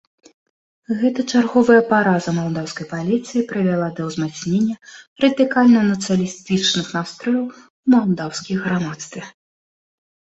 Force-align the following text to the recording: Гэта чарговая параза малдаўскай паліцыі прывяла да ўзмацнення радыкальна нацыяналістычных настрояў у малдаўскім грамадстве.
Гэта 1.01 1.21
чарговая 1.33 1.81
параза 1.91 2.31
малдаўскай 2.37 2.85
паліцыі 2.95 3.45
прывяла 3.53 3.89
да 3.99 4.07
ўзмацнення 4.07 4.75
радыкальна 5.27 5.85
нацыяналістычных 5.93 6.87
настрояў 6.99 7.45
у 7.51 7.97
малдаўскім 7.97 8.57
грамадстве. 8.69 9.21